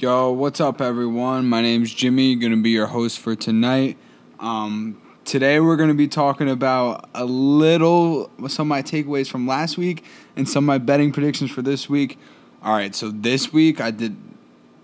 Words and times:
Yo, 0.00 0.30
what's 0.30 0.60
up, 0.60 0.80
everyone? 0.80 1.44
My 1.46 1.60
name's 1.60 1.92
Jimmy. 1.92 2.36
Going 2.36 2.52
to 2.52 2.62
be 2.62 2.70
your 2.70 2.86
host 2.86 3.18
for 3.18 3.34
tonight. 3.34 3.98
Um, 4.38 5.02
today, 5.24 5.58
we're 5.58 5.74
going 5.74 5.88
to 5.88 5.94
be 5.96 6.06
talking 6.06 6.48
about 6.48 7.10
a 7.16 7.24
little 7.24 8.30
some 8.46 8.66
of 8.66 8.68
my 8.68 8.80
takeaways 8.80 9.28
from 9.28 9.48
last 9.48 9.76
week 9.76 10.04
and 10.36 10.48
some 10.48 10.62
of 10.62 10.66
my 10.68 10.78
betting 10.78 11.10
predictions 11.10 11.50
for 11.50 11.62
this 11.62 11.88
week. 11.88 12.16
All 12.62 12.74
right, 12.74 12.94
so 12.94 13.10
this 13.10 13.52
week 13.52 13.80
I 13.80 13.90
did. 13.90 14.16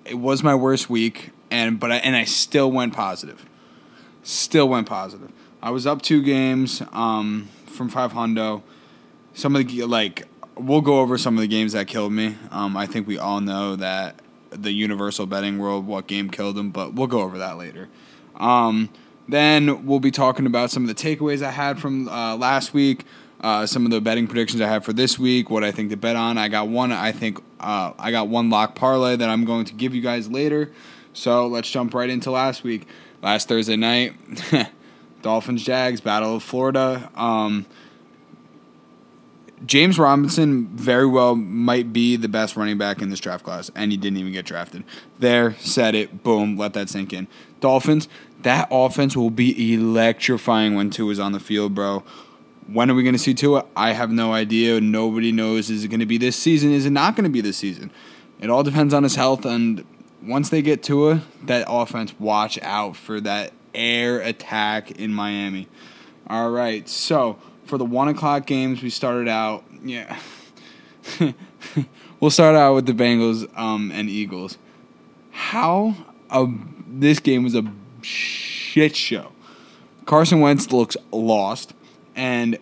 It 0.04 0.16
was 0.16 0.42
my 0.42 0.56
worst 0.56 0.90
week, 0.90 1.30
and 1.48 1.78
but 1.78 1.92
I, 1.92 1.98
and 1.98 2.16
I 2.16 2.24
still 2.24 2.72
went 2.72 2.92
positive. 2.92 3.46
Still 4.24 4.68
went 4.68 4.88
positive. 4.88 5.30
I 5.62 5.70
was 5.70 5.86
up 5.86 6.02
two 6.02 6.24
games 6.24 6.82
um, 6.90 7.48
from 7.66 7.88
five 7.88 8.14
hundo. 8.14 8.62
Some 9.32 9.54
of 9.54 9.64
the 9.64 9.84
like 9.84 10.26
we'll 10.56 10.80
go 10.80 10.98
over 10.98 11.16
some 11.18 11.36
of 11.36 11.40
the 11.40 11.46
games 11.46 11.72
that 11.72 11.86
killed 11.86 12.12
me. 12.12 12.36
Um, 12.50 12.76
I 12.76 12.86
think 12.86 13.06
we 13.06 13.16
all 13.16 13.40
know 13.40 13.76
that 13.76 14.18
the 14.54 14.72
universal 14.72 15.26
betting 15.26 15.58
world, 15.58 15.86
what 15.86 16.06
game 16.06 16.30
killed 16.30 16.58
him, 16.58 16.70
but 16.70 16.94
we'll 16.94 17.06
go 17.06 17.20
over 17.20 17.38
that 17.38 17.58
later. 17.58 17.88
Um, 18.36 18.90
then 19.28 19.86
we'll 19.86 20.00
be 20.00 20.10
talking 20.10 20.46
about 20.46 20.70
some 20.70 20.88
of 20.88 20.88
the 20.88 20.94
takeaways 20.94 21.42
I 21.42 21.50
had 21.50 21.78
from 21.78 22.08
uh, 22.08 22.36
last 22.36 22.74
week, 22.74 23.04
uh, 23.40 23.66
some 23.66 23.84
of 23.84 23.90
the 23.90 24.00
betting 24.00 24.26
predictions 24.26 24.60
I 24.60 24.68
have 24.68 24.84
for 24.84 24.92
this 24.92 25.18
week, 25.18 25.50
what 25.50 25.64
I 25.64 25.72
think 25.72 25.90
to 25.90 25.96
bet 25.96 26.16
on. 26.16 26.38
I 26.38 26.48
got 26.48 26.68
one, 26.68 26.92
I 26.92 27.12
think 27.12 27.38
uh, 27.60 27.92
I 27.98 28.10
got 28.10 28.28
one 28.28 28.50
lock 28.50 28.74
parlay 28.74 29.16
that 29.16 29.28
I'm 29.28 29.44
going 29.44 29.64
to 29.66 29.74
give 29.74 29.94
you 29.94 30.02
guys 30.02 30.30
later. 30.30 30.70
So 31.12 31.46
let's 31.46 31.70
jump 31.70 31.94
right 31.94 32.10
into 32.10 32.30
last 32.30 32.64
week. 32.64 32.86
Last 33.22 33.48
Thursday 33.48 33.76
night, 33.76 34.14
Dolphins 35.22 35.62
Jags 35.62 36.00
Battle 36.00 36.36
of 36.36 36.42
Florida. 36.42 37.10
Um, 37.14 37.64
James 39.66 39.98
Robinson 39.98 40.66
very 40.76 41.06
well 41.06 41.36
might 41.36 41.92
be 41.92 42.16
the 42.16 42.28
best 42.28 42.56
running 42.56 42.76
back 42.76 43.00
in 43.00 43.10
this 43.10 43.20
draft 43.20 43.44
class, 43.44 43.70
and 43.74 43.90
he 43.90 43.96
didn't 43.96 44.18
even 44.18 44.32
get 44.32 44.44
drafted. 44.44 44.84
There, 45.18 45.54
said 45.58 45.94
it, 45.94 46.22
boom, 46.22 46.56
let 46.56 46.74
that 46.74 46.88
sink 46.88 47.12
in. 47.12 47.28
Dolphins, 47.60 48.08
that 48.42 48.68
offense 48.70 49.16
will 49.16 49.30
be 49.30 49.72
electrifying 49.74 50.74
when 50.74 50.90
Tua 50.90 51.12
is 51.12 51.20
on 51.20 51.32
the 51.32 51.40
field, 51.40 51.74
bro. 51.74 52.02
When 52.66 52.90
are 52.90 52.94
we 52.94 53.02
going 53.02 53.14
to 53.14 53.18
see 53.18 53.34
Tua? 53.34 53.64
I 53.76 53.92
have 53.92 54.10
no 54.10 54.32
idea. 54.32 54.80
Nobody 54.80 55.32
knows. 55.32 55.70
Is 55.70 55.84
it 55.84 55.88
going 55.88 56.00
to 56.00 56.06
be 56.06 56.18
this 56.18 56.36
season? 56.36 56.72
Is 56.72 56.86
it 56.86 56.90
not 56.90 57.14
going 57.14 57.24
to 57.24 57.30
be 57.30 57.40
this 57.40 57.58
season? 57.58 57.90
It 58.40 58.50
all 58.50 58.62
depends 58.62 58.92
on 58.92 59.02
his 59.02 59.14
health, 59.14 59.44
and 59.44 59.84
once 60.22 60.50
they 60.50 60.62
get 60.62 60.82
Tua, 60.82 61.22
that 61.44 61.66
offense, 61.68 62.14
watch 62.18 62.58
out 62.62 62.96
for 62.96 63.20
that 63.20 63.52
air 63.74 64.20
attack 64.20 64.90
in 64.92 65.12
Miami. 65.12 65.68
All 66.26 66.50
right, 66.50 66.88
so 66.88 67.38
for 67.66 67.78
the 67.78 67.84
one 67.84 68.08
o'clock 68.08 68.46
games, 68.46 68.82
we 68.82 68.90
started 68.90 69.28
out. 69.28 69.64
Yeah, 69.84 70.18
we'll 72.20 72.30
start 72.30 72.56
out 72.56 72.74
with 72.74 72.86
the 72.86 72.92
Bengals 72.92 73.46
um, 73.58 73.90
and 73.92 74.08
Eagles. 74.08 74.58
How 75.30 75.94
a, 76.30 76.46
this 76.86 77.20
game 77.20 77.44
was 77.44 77.54
a 77.54 77.64
shit 78.02 78.96
show. 78.96 79.32
Carson 80.06 80.40
Wentz 80.40 80.70
looks 80.72 80.96
lost, 81.10 81.74
and 82.14 82.58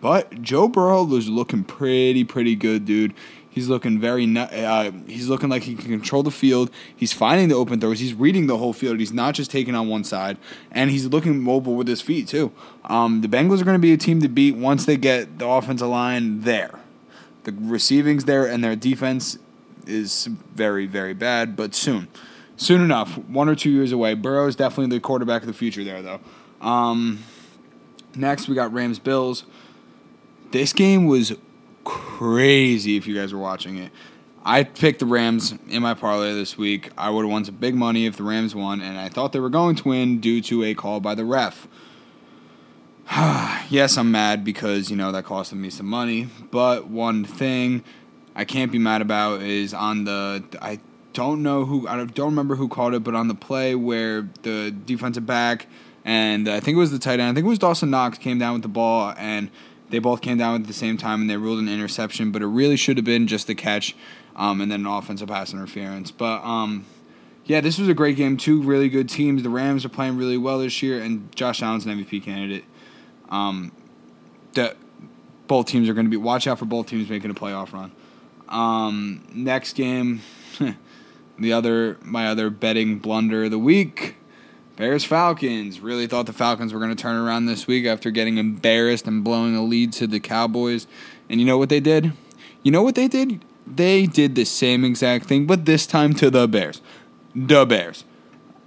but 0.00 0.42
Joe 0.42 0.68
Burrow 0.68 1.04
was 1.04 1.28
looking 1.28 1.64
pretty 1.64 2.24
pretty 2.24 2.54
good, 2.54 2.84
dude. 2.84 3.14
He's 3.56 3.68
looking 3.68 3.98
very. 3.98 4.36
Uh, 4.36 4.90
he's 5.06 5.30
looking 5.30 5.48
like 5.48 5.62
he 5.62 5.76
can 5.76 5.88
control 5.88 6.22
the 6.22 6.30
field. 6.30 6.70
He's 6.94 7.14
finding 7.14 7.48
the 7.48 7.54
open 7.54 7.80
throws. 7.80 8.00
He's 8.00 8.12
reading 8.12 8.48
the 8.48 8.58
whole 8.58 8.74
field. 8.74 8.98
He's 8.98 9.14
not 9.14 9.34
just 9.34 9.50
taking 9.50 9.74
on 9.74 9.88
one 9.88 10.04
side, 10.04 10.36
and 10.70 10.90
he's 10.90 11.06
looking 11.06 11.40
mobile 11.40 11.74
with 11.74 11.88
his 11.88 12.02
feet 12.02 12.28
too. 12.28 12.52
Um, 12.84 13.22
the 13.22 13.28
Bengals 13.28 13.62
are 13.62 13.64
going 13.64 13.76
to 13.76 13.78
be 13.78 13.94
a 13.94 13.96
team 13.96 14.20
to 14.20 14.28
beat 14.28 14.56
once 14.56 14.84
they 14.84 14.98
get 14.98 15.38
the 15.38 15.46
offensive 15.46 15.88
line 15.88 16.42
there. 16.42 16.80
The 17.44 17.52
receiving's 17.52 18.26
there, 18.26 18.44
and 18.44 18.62
their 18.62 18.76
defense 18.76 19.38
is 19.86 20.26
very 20.54 20.84
very 20.84 21.14
bad, 21.14 21.56
but 21.56 21.74
soon, 21.74 22.08
soon 22.58 22.82
enough, 22.82 23.16
one 23.16 23.48
or 23.48 23.54
two 23.54 23.70
years 23.70 23.90
away. 23.90 24.12
Burrow 24.12 24.48
is 24.48 24.54
definitely 24.54 24.94
the 24.94 25.00
quarterback 25.00 25.40
of 25.40 25.48
the 25.48 25.54
future 25.54 25.82
there, 25.82 26.02
though. 26.02 26.20
Um, 26.60 27.20
next, 28.14 28.48
we 28.48 28.54
got 28.54 28.70
Rams 28.74 28.98
Bills. 28.98 29.44
This 30.50 30.74
game 30.74 31.06
was 31.06 31.32
crazy 31.86 32.96
if 32.96 33.06
you 33.06 33.14
guys 33.14 33.32
were 33.32 33.38
watching 33.38 33.78
it. 33.78 33.92
I 34.44 34.64
picked 34.64 34.98
the 34.98 35.06
Rams 35.06 35.54
in 35.68 35.82
my 35.82 35.94
parlay 35.94 36.34
this 36.34 36.58
week. 36.58 36.90
I 36.98 37.10
would 37.10 37.22
have 37.22 37.30
won 37.30 37.44
some 37.44 37.54
big 37.54 37.74
money 37.74 38.06
if 38.06 38.16
the 38.16 38.24
Rams 38.24 38.54
won, 38.54 38.82
and 38.82 38.98
I 38.98 39.08
thought 39.08 39.32
they 39.32 39.40
were 39.40 39.48
going 39.48 39.76
to 39.76 39.88
win 39.88 40.20
due 40.20 40.42
to 40.42 40.64
a 40.64 40.74
call 40.74 41.00
by 41.00 41.14
the 41.14 41.24
ref. 41.24 41.66
yes, 43.70 43.96
I'm 43.96 44.10
mad 44.10 44.44
because, 44.44 44.90
you 44.90 44.96
know, 44.96 45.12
that 45.12 45.24
costed 45.24 45.54
me 45.54 45.70
some 45.70 45.86
money. 45.86 46.28
But 46.50 46.88
one 46.88 47.24
thing 47.24 47.82
I 48.34 48.44
can't 48.44 48.70
be 48.70 48.78
mad 48.78 49.00
about 49.00 49.42
is 49.42 49.72
on 49.72 50.04
the. 50.04 50.44
I 50.60 50.80
don't 51.12 51.42
know 51.42 51.64
who. 51.64 51.88
I 51.88 52.04
don't 52.04 52.30
remember 52.30 52.56
who 52.56 52.68
called 52.68 52.94
it, 52.94 53.04
but 53.04 53.14
on 53.14 53.28
the 53.28 53.34
play 53.34 53.74
where 53.74 54.28
the 54.42 54.70
defensive 54.70 55.24
back 55.24 55.66
and 56.06 56.48
I 56.48 56.60
think 56.60 56.76
it 56.76 56.78
was 56.78 56.92
the 56.92 57.00
tight 57.00 57.18
end. 57.18 57.30
I 57.30 57.34
think 57.34 57.46
it 57.46 57.48
was 57.48 57.58
Dawson 57.58 57.90
Knox 57.90 58.16
came 58.16 58.38
down 58.38 58.52
with 58.52 58.62
the 58.62 58.68
ball 58.68 59.12
and 59.18 59.50
they 59.90 59.98
both 59.98 60.20
came 60.20 60.38
down 60.38 60.60
at 60.62 60.66
the 60.66 60.72
same 60.72 60.96
time 60.96 61.22
and 61.22 61.30
they 61.30 61.36
ruled 61.36 61.58
an 61.58 61.68
interception, 61.68 62.32
but 62.32 62.42
it 62.42 62.46
really 62.46 62.76
should 62.76 62.96
have 62.96 63.04
been 63.04 63.26
just 63.26 63.46
the 63.46 63.54
catch 63.54 63.94
um, 64.34 64.60
and 64.60 64.70
then 64.70 64.80
an 64.80 64.86
offensive 64.86 65.28
pass 65.28 65.52
interference. 65.52 66.10
But 66.10 66.42
um, 66.42 66.84
yeah, 67.44 67.60
this 67.60 67.78
was 67.78 67.88
a 67.88 67.94
great 67.94 68.16
game. 68.16 68.36
Two 68.36 68.62
really 68.62 68.88
good 68.88 69.08
teams. 69.08 69.42
The 69.42 69.48
Rams 69.48 69.84
are 69.84 69.88
playing 69.88 70.16
really 70.16 70.36
well 70.36 70.58
this 70.58 70.82
year, 70.82 71.00
and 71.00 71.34
Josh 71.34 71.62
Allen's 71.62 71.86
an 71.86 72.04
MVP 72.04 72.22
candidate. 72.24 72.64
Um, 73.28 73.72
that 74.54 74.76
both 75.46 75.66
teams 75.66 75.88
are 75.88 75.94
going 75.94 76.06
to 76.06 76.10
be. 76.10 76.16
Watch 76.16 76.46
out 76.46 76.58
for 76.58 76.64
both 76.64 76.86
teams 76.86 77.08
making 77.08 77.30
a 77.30 77.34
playoff 77.34 77.72
run. 77.72 77.92
Um, 78.48 79.26
next 79.32 79.74
game, 79.74 80.22
the 81.38 81.52
other 81.52 81.98
my 82.02 82.28
other 82.28 82.50
betting 82.50 82.98
blunder 82.98 83.44
of 83.44 83.50
the 83.50 83.58
week. 83.58 84.16
Bears 84.76 85.04
Falcons. 85.04 85.80
Really 85.80 86.06
thought 86.06 86.26
the 86.26 86.32
Falcons 86.32 86.72
were 86.72 86.78
going 86.78 86.94
to 86.94 87.02
turn 87.02 87.16
around 87.16 87.46
this 87.46 87.66
week 87.66 87.86
after 87.86 88.10
getting 88.10 88.36
embarrassed 88.36 89.06
and 89.06 89.24
blowing 89.24 89.56
a 89.56 89.62
lead 89.62 89.92
to 89.94 90.06
the 90.06 90.20
Cowboys. 90.20 90.86
And 91.28 91.40
you 91.40 91.46
know 91.46 91.58
what 91.58 91.70
they 91.70 91.80
did? 91.80 92.12
You 92.62 92.70
know 92.72 92.82
what 92.82 92.94
they 92.94 93.08
did? 93.08 93.42
They 93.66 94.06
did 94.06 94.34
the 94.34 94.44
same 94.44 94.84
exact 94.84 95.26
thing, 95.26 95.46
but 95.46 95.64
this 95.64 95.86
time 95.86 96.14
to 96.14 96.30
the 96.30 96.46
Bears. 96.46 96.82
The 97.34 97.64
Bears. 97.64 98.04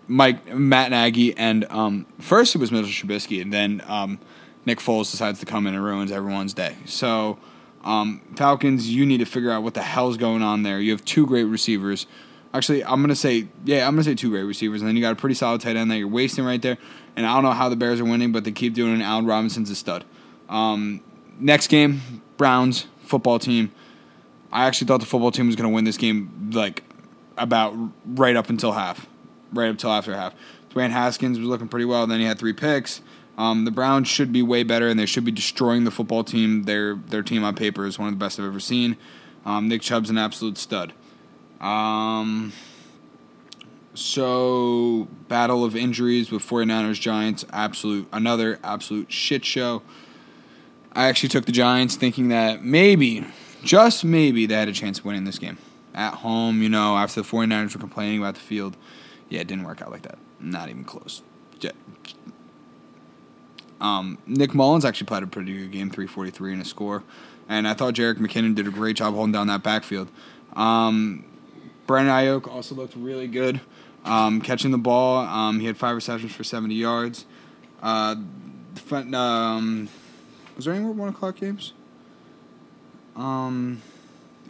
Mike, 0.08 0.53
Matt 0.53 0.90
Nagy, 0.90 1.38
and 1.38 1.66
um, 1.70 2.08
first 2.20 2.56
it 2.56 2.58
was 2.58 2.72
Mitchell 2.72 2.90
Trubisky, 2.90 3.41
and 3.41 3.53
then 3.53 3.84
um, 3.86 4.20
Nick 4.66 4.80
Foles 4.80 5.12
decides 5.12 5.40
to 5.40 5.46
come 5.46 5.68
in 5.68 5.76
and 5.76 5.84
ruins 5.84 6.12
everyone's 6.12 6.53
day. 6.53 6.76
So, 6.86 7.38
um, 7.84 8.22
Falcons, 8.36 8.90
you 8.90 9.06
need 9.06 9.20
to 9.20 9.26
figure 9.26 9.52
out 9.52 9.62
what 9.62 9.76
the 9.76 9.84
hell's 9.84 10.18
going 10.18 10.41
on 10.41 10.64
there. 10.64 10.80
You 10.80 10.91
have 10.91 11.06
two 11.06 11.28
great 11.28 11.44
receivers. 11.44 12.08
Actually, 12.53 12.83
I'm 12.83 13.01
gonna 13.01 13.15
say 13.15 13.47
yeah, 13.63 13.87
I'm 13.87 13.93
gonna 13.93 14.03
say 14.03 14.15
two 14.15 14.29
great 14.29 14.43
receivers, 14.43 14.81
and 14.81 14.87
then 14.87 14.95
you 14.95 15.01
got 15.01 15.13
a 15.13 15.15
pretty 15.15 15.35
solid 15.35 15.61
tight 15.61 15.75
end 15.75 15.91
that 15.91 15.97
you're 15.97 16.07
wasting 16.07 16.45
right 16.45 16.61
there. 16.61 16.77
And 17.15 17.25
I 17.25 17.33
don't 17.35 17.43
know 17.43 17.51
how 17.51 17.69
the 17.69 17.75
Bears 17.75 17.99
are 17.99 18.05
winning, 18.05 18.31
but 18.31 18.43
they 18.43 18.51
keep 18.51 18.73
doing 18.73 18.99
it. 18.99 19.03
Allen 19.03 19.25
Robinson's 19.25 19.69
a 19.69 19.75
stud. 19.75 20.03
Um, 20.47 21.01
next 21.39 21.67
game, 21.67 22.23
Browns 22.37 22.87
football 23.01 23.39
team. 23.39 23.71
I 24.51 24.65
actually 24.65 24.87
thought 24.87 24.99
the 24.99 25.05
football 25.05 25.31
team 25.31 25.47
was 25.47 25.55
gonna 25.55 25.69
win 25.69 25.83
this 25.83 25.97
game 25.97 26.49
like 26.53 26.83
about 27.37 27.75
right 28.05 28.35
up 28.35 28.49
until 28.49 28.71
half, 28.71 29.07
right 29.53 29.67
up 29.67 29.71
until 29.71 29.91
after 29.91 30.16
half. 30.16 30.33
Dwayne 30.71 30.89
Haskins 30.89 31.39
was 31.39 31.47
looking 31.47 31.67
pretty 31.67 31.85
well. 31.85 32.07
Then 32.07 32.19
he 32.19 32.25
had 32.25 32.39
three 32.39 32.53
picks. 32.53 33.01
Um, 33.37 33.63
the 33.63 33.71
Browns 33.71 34.07
should 34.07 34.33
be 34.33 34.41
way 34.41 34.63
better, 34.63 34.89
and 34.89 34.99
they 34.99 35.05
should 35.05 35.23
be 35.23 35.31
destroying 35.31 35.85
the 35.85 35.91
football 35.91 36.23
team. 36.23 36.63
Their 36.63 36.95
their 36.95 37.23
team 37.23 37.43
on 37.43 37.55
paper 37.55 37.85
is 37.85 37.97
one 37.97 38.07
of 38.09 38.13
the 38.13 38.23
best 38.23 38.39
I've 38.39 38.45
ever 38.45 38.59
seen. 38.59 38.97
Um, 39.45 39.67
Nick 39.67 39.81
Chubb's 39.81 40.09
an 40.09 40.17
absolute 40.17 40.57
stud. 40.57 40.93
Um, 41.59 42.53
so 43.94 45.08
battle 45.28 45.66
of 45.66 45.75
injuries 45.75 46.31
with 46.31 46.42
49ers 46.44 47.00
Giants, 47.00 47.46
absolute 47.52 48.08
another 48.14 48.59
absolute 48.64 49.12
shit 49.12 49.44
show. 49.44 49.81
I 50.94 51.08
actually 51.08 51.30
took 51.30 51.46
the 51.46 51.52
Giants 51.52 51.96
thinking 51.96 52.30
that 52.30 52.64
maybe, 52.64 53.25
just 53.64 54.03
maybe, 54.03 54.46
they 54.46 54.56
had 54.56 54.68
a 54.68 54.74
chance 54.74 55.00
of 55.00 55.06
winning 55.06 55.25
this 55.25 55.38
game. 55.38 55.58
At 55.94 56.16
home, 56.16 56.62
you 56.62 56.70
know, 56.70 56.97
after 56.97 57.22
the 57.22 57.28
49ers 57.28 57.74
were 57.74 57.80
complaining 57.80 58.20
about 58.20 58.36
the 58.36 58.41
field. 58.41 58.78
Yeah, 59.28 59.41
it 59.41 59.47
didn't 59.47 59.66
work 59.66 59.82
out 59.82 59.91
like 59.91 60.03
that. 60.03 60.17
Not 60.40 60.70
even 60.70 60.84
close. 60.84 61.22
Um, 63.82 64.17
Nick 64.26 64.53
Mullens 64.53 64.85
actually 64.85 65.08
played 65.08 65.23
a 65.23 65.28
pretty 65.28 65.58
good 65.58 65.72
game, 65.72 65.90
343 65.90 66.53
in 66.53 66.62
a 66.62 66.66
score. 66.66 67.03
And 67.47 67.67
I 67.67 67.73
thought 67.73 67.94
Jerick 67.94 68.17
McKinnon 68.17 68.55
did 68.55 68.67
a 68.67 68.72
great 68.72 68.96
job 68.96 69.14
holding 69.14 69.32
down 69.32 69.47
that 69.47 69.64
backfield. 69.64 70.09
Um, 70.53 71.26
Brandon 71.90 72.14
Aiyuk 72.14 72.47
also 72.47 72.76
looked 72.76 72.96
really 72.96 73.26
good 73.26 73.62
um, 74.06 74.41
catching 74.41 74.70
the 74.70 74.78
ball. 74.78 75.26
Um, 75.26 75.59
he 75.59 75.66
had 75.66 75.76
five 75.76 75.96
receptions 75.96 76.32
for 76.32 76.44
70 76.44 76.76
yards. 76.76 77.26
Uh, 77.82 78.16
um, 78.91 79.90
was 80.56 80.66
there 80.66 80.76
any 80.76 80.84
more 80.84 80.94
one 80.94 81.09
o'clock 81.09 81.38
games? 81.38 81.74
Um, 83.16 83.82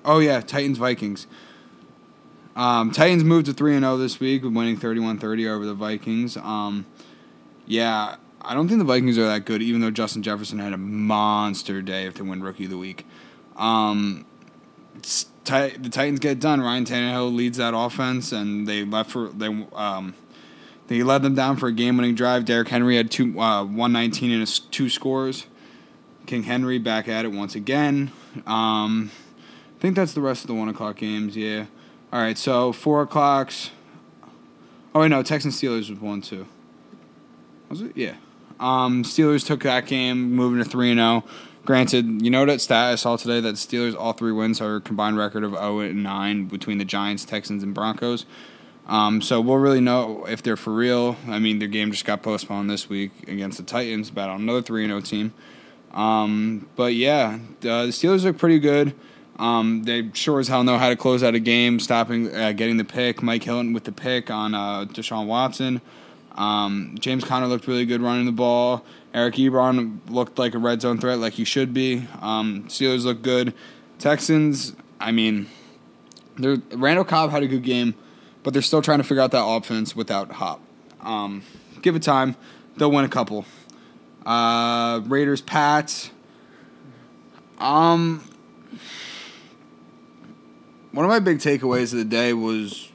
oh 0.04 0.20
yeah, 0.20 0.42
Titans 0.42 0.78
Vikings. 0.80 1.28
Um, 2.58 2.92
Titans 2.92 3.24
moved 3.24 3.46
to 3.46 3.54
three 3.54 3.74
and 3.74 3.86
zero 3.86 3.96
this 3.96 4.20
week, 4.20 4.44
winning 4.44 4.76
31-30 4.76 5.48
over 5.48 5.66
the 5.66 5.74
Vikings. 5.74 6.36
Um, 6.36 6.86
yeah, 7.66 8.18
I 8.42 8.54
don't 8.54 8.68
think 8.68 8.80
the 8.80 8.86
Vikings 8.86 9.18
are 9.18 9.28
that 9.28 9.46
good, 9.46 9.62
even 9.62 9.80
though 9.80 9.92
Justin 9.92 10.24
Jefferson 10.24 10.60
had 10.60 10.74
a 10.74 10.78
monster 10.78 11.82
day 11.82 12.06
if 12.06 12.16
they 12.16 12.22
win 12.22 12.44
Rookie 12.44 12.66
of 12.66 12.72
the 12.72 12.78
Week. 12.78 13.08
Um, 13.56 14.26
the 15.50 15.90
Titans 15.90 16.20
get 16.20 16.40
done. 16.40 16.62
Ryan 16.62 16.86
Tannehill 16.86 17.36
leads 17.36 17.58
that 17.58 17.74
offense, 17.76 18.32
and 18.32 18.68
they 18.68 18.86
left 18.86 19.12
for 19.12 19.30
they 19.30 19.48
um, 19.74 20.14
they 20.88 21.04
led 21.04 21.22
them 21.22 21.36
down 21.36 21.58
for 21.58 21.68
a 21.68 21.72
game-winning 21.72 22.16
drive. 22.16 22.46
Derrick 22.46 22.70
Henry 22.70 22.96
had 22.96 23.12
two 23.12 23.40
uh, 23.40 23.64
one 23.64 23.92
nineteen 23.92 24.32
and 24.32 24.40
his 24.42 24.60
two 24.60 24.90
scores. 24.90 25.46
King 26.26 26.44
Henry 26.44 26.78
back 26.78 27.08
at 27.08 27.26
it 27.26 27.32
once 27.32 27.56
again. 27.56 28.12
Um, 28.46 29.12
I 29.78 29.82
think 29.82 29.96
that's 29.96 30.14
the 30.14 30.22
rest 30.22 30.44
of 30.44 30.48
the 30.48 30.54
one 30.54 30.70
o'clock 30.70 30.98
games. 30.98 31.36
Yeah. 31.36 31.66
All 32.14 32.22
right. 32.22 32.38
So 32.38 32.72
four 32.72 33.02
o'clocks. 33.02 33.72
Oh 34.94 35.02
wait, 35.02 35.10
no. 35.10 35.24
Texans 35.24 35.60
Steelers 35.60 35.90
was 35.90 36.00
one 36.00 36.22
too. 36.22 36.48
Was 37.70 37.82
it? 37.82 37.96
Yeah. 37.96 38.16
Um, 38.60 39.04
Steelers 39.04 39.46
took 39.46 39.64
that 39.64 39.86
game, 39.86 40.36
moving 40.36 40.62
to 40.62 40.70
three 40.70 40.92
and 40.92 41.00
zero. 41.00 41.24
Granted, 41.70 42.24
you 42.24 42.32
know 42.32 42.48
that 42.48 42.62
stat 42.62 42.94
I 42.94 42.96
saw 42.96 43.16
today 43.16 43.42
that 43.42 43.54
Steelers 43.54 43.96
all 43.96 44.14
three 44.14 44.32
wins 44.32 44.60
are 44.60 44.78
a 44.78 44.82
combined 44.82 45.20
record 45.20 45.44
of 45.44 45.52
zero 45.52 45.82
and 45.82 46.02
nine 46.02 46.46
between 46.46 46.80
the 46.80 46.84
Giants, 46.84 47.26
Texans, 47.26 47.62
and 47.62 47.76
Broncos. 47.76 48.26
Um, 48.88 49.22
so 49.22 49.40
we'll 49.40 49.58
really 49.58 49.80
know 49.80 50.26
if 50.26 50.42
they're 50.42 50.58
for 50.58 50.74
real. 50.74 51.16
I 51.28 51.38
mean, 51.38 51.60
their 51.60 51.68
game 51.68 51.92
just 51.92 52.06
got 52.06 52.24
postponed 52.24 52.72
this 52.72 52.90
week 52.90 53.12
against 53.28 53.60
the 53.60 53.64
Titans, 53.64 54.10
about 54.10 54.40
another 54.40 54.64
three 54.64 54.84
and 54.84 54.90
zero 54.90 55.02
team. 55.02 55.32
Um, 55.94 56.68
but 56.76 56.96
yeah, 56.96 57.38
the, 57.60 57.86
the 57.86 57.92
Steelers 57.92 58.24
look 58.24 58.40
pretty 58.40 58.58
good. 58.58 58.96
Um, 59.38 59.84
they 59.84 60.10
sure 60.16 60.40
as 60.40 60.48
hell 60.48 60.64
know 60.64 60.80
how 60.80 60.90
to 60.90 60.96
close 60.96 61.22
out 61.22 61.36
a 61.36 61.40
game, 61.40 61.80
stopping, 61.80 62.36
uh, 62.36 62.52
getting 62.54 62.78
the 62.78 62.84
pick. 62.84 63.22
Mike 63.22 63.44
Hilton 63.44 63.74
with 63.74 63.84
the 63.84 63.92
pick 63.92 64.32
on 64.32 64.56
uh, 64.56 64.86
Deshaun 64.86 65.28
Watson. 65.28 65.82
Um, 66.36 66.96
James 67.00 67.24
Conner 67.24 67.48
looked 67.48 67.68
really 67.68 67.86
good 67.86 68.02
running 68.02 68.26
the 68.26 68.32
ball. 68.32 68.84
Eric 69.14 69.36
Ebron 69.36 70.00
looked 70.10 70.38
like 70.38 70.54
a 70.54 70.58
red 70.58 70.82
zone 70.82 71.00
threat, 71.00 71.20
like 71.20 71.34
he 71.34 71.44
should 71.44 71.74
be. 71.74 72.08
Um, 72.22 72.66
Steelers 72.68 73.04
look 73.04 73.22
good. 73.22 73.54
Texans, 73.98 74.76
I 75.00 75.12
mean, 75.12 75.48
Randall 76.38 77.04
Cobb 77.04 77.32
had 77.32 77.44
a 77.44 77.48
good 77.48 77.64
game, 77.64 77.96
but 78.44 78.54
they're 78.54 78.62
still 78.62 78.82
trying 78.82 79.00
to 79.00 79.04
figure 79.04 79.22
out 79.22 79.32
that 79.32 79.44
offense 79.44 79.96
without 79.96 80.32
Hop. 80.32 80.62
Um, 81.02 81.44
give 81.82 81.96
it 81.96 82.04
time; 82.04 82.36
they'll 82.78 82.92
win 82.92 83.06
a 83.06 83.10
couple. 83.10 83.46
Uh, 84.26 85.02
Raiders, 85.06 85.42
Pats. 85.42 86.12
Um, 87.58 88.24
one 90.92 91.06
of 91.06 91.10
my 91.10 91.20
big 91.20 91.40
takeaways 91.40 91.92
of 91.92 92.00
the 92.00 92.06
day 92.06 92.34
was, 92.34 92.90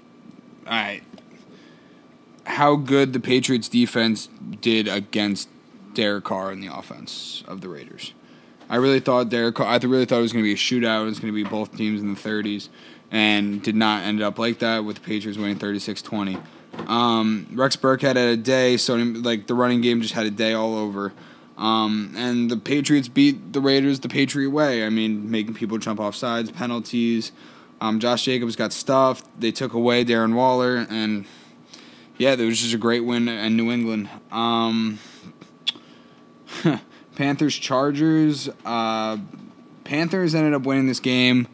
all 0.66 0.72
right, 0.72 1.02
how 2.44 2.76
good 2.76 3.12
the 3.12 3.20
Patriots 3.20 3.68
defense 3.68 4.28
did 4.60 4.88
against 4.88 5.48
Derek 5.94 6.24
Carr 6.24 6.50
and 6.50 6.62
the 6.62 6.74
offense 6.74 7.42
of 7.46 7.60
the 7.60 7.68
Raiders. 7.68 8.12
I 8.68 8.76
really 8.76 9.00
thought 9.00 9.28
Derek 9.28 9.56
Carr, 9.56 9.66
I 9.66 9.76
really 9.76 10.04
thought 10.04 10.18
it 10.18 10.22
was 10.22 10.32
going 10.32 10.44
to 10.44 10.48
be 10.48 10.52
a 10.52 10.56
shootout. 10.56 11.02
It 11.02 11.06
was 11.06 11.20
going 11.20 11.32
to 11.32 11.44
be 11.44 11.48
both 11.48 11.76
teams 11.76 12.00
in 12.00 12.14
the 12.14 12.20
30s, 12.20 12.68
and 13.10 13.62
did 13.62 13.76
not 13.76 14.02
end 14.02 14.22
up 14.22 14.38
like 14.38 14.58
that 14.60 14.84
with 14.84 14.96
the 14.96 15.02
Patriots 15.02 15.38
winning 15.38 15.58
36-20. 15.58 16.42
Um, 16.88 17.46
Rex 17.52 17.76
Burkhead 17.76 18.16
had 18.16 18.16
a 18.16 18.36
day, 18.36 18.76
so 18.76 18.96
like 18.96 19.46
the 19.46 19.54
running 19.54 19.80
game 19.80 20.00
just 20.00 20.14
had 20.14 20.26
a 20.26 20.30
day 20.30 20.54
all 20.54 20.76
over. 20.76 21.12
Um, 21.56 22.12
and 22.16 22.50
the 22.50 22.56
Patriots 22.56 23.06
beat 23.06 23.52
the 23.52 23.60
Raiders 23.60 24.00
the 24.00 24.08
Patriot 24.08 24.50
way. 24.50 24.84
I 24.84 24.90
mean, 24.90 25.30
making 25.30 25.54
people 25.54 25.78
jump 25.78 26.00
off 26.00 26.16
sides, 26.16 26.50
penalties. 26.50 27.30
Um, 27.80 28.00
Josh 28.00 28.24
Jacobs 28.24 28.56
got 28.56 28.72
stuffed. 28.72 29.24
They 29.38 29.52
took 29.52 29.72
away 29.72 30.04
Darren 30.04 30.34
Waller, 30.34 30.86
and 30.88 31.26
yeah, 32.18 32.32
it 32.32 32.44
was 32.44 32.60
just 32.60 32.74
a 32.74 32.78
great 32.78 33.04
win 33.04 33.28
in 33.28 33.56
New 33.56 33.70
England. 33.70 34.08
Um, 34.30 34.98
Panthers 37.16 37.54
Chargers. 37.56 38.48
Uh, 38.64 39.18
Panthers 39.84 40.34
ended 40.34 40.54
up 40.54 40.62
winning 40.62 40.86
this 40.86 41.00
game, 41.00 41.48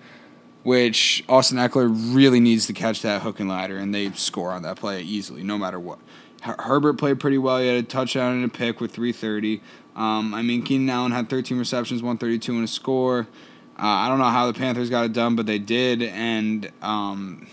which 0.63 1.25
Austin 1.29 1.59
Ekeler 1.59 1.91
really 2.15 2.41
needs 2.41 2.67
to 2.67 2.73
catch 2.73 3.03
that 3.03 3.23
hook 3.23 3.41
and 3.41 3.49
ladder, 3.49 3.77
and 3.77 3.95
they 3.95 4.13
score 4.13 4.53
on 4.53 4.63
that 4.63 4.77
play 4.77 5.03
easily, 5.03 5.43
no 5.43 5.59
matter 5.59 5.81
what. 5.81 5.99
Herbert 6.43 6.95
played 6.95 7.21
pretty 7.21 7.39
well. 7.39 7.59
He 7.59 7.67
had 7.67 7.77
a 7.77 7.83
touchdown 7.83 8.37
and 8.37 8.45
a 8.45 8.49
pick 8.49 8.81
with 8.81 8.93
330. 8.93 9.61
Um, 9.95 10.33
I 10.33 10.43
mean, 10.43 10.63
Keenan 10.63 10.89
Allen 10.89 11.13
had 11.13 11.29
13 11.29 11.59
receptions, 11.59 12.03
132 12.03 12.55
and 12.55 12.65
a 12.65 12.69
score. 12.69 13.27
Uh, 13.79 13.83
I 13.83 14.09
don't 14.09 14.19
know 14.19 14.25
how 14.25 14.47
the 14.47 14.59
Panthers 14.59 14.89
got 14.89 15.05
it 15.05 15.13
done, 15.13 15.37
but 15.37 15.47
they 15.47 15.59
did. 15.59 16.03
And 16.03 16.71
um, 16.81 17.47